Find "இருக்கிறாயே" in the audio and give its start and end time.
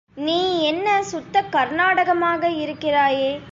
2.57-3.31